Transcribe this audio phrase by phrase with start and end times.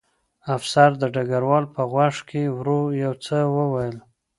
[0.55, 3.97] افسر د ډګروال په غوږ کې ورو یو څه وویل